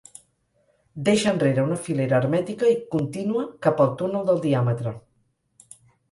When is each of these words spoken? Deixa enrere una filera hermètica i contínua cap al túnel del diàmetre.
Deixa 1.07 1.33
enrere 1.33 1.65
una 1.67 1.75
filera 1.87 2.15
hermètica 2.21 2.71
i 2.75 2.77
contínua 2.95 3.43
cap 3.67 3.83
al 3.85 3.91
túnel 3.99 4.25
del 4.31 4.41
diàmetre. 4.47 4.95